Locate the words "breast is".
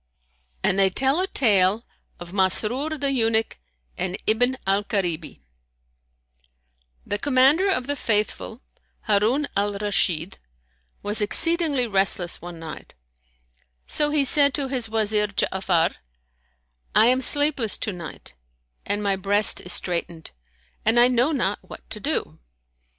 19.15-19.71